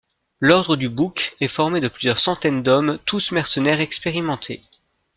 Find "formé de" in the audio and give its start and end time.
1.47-1.87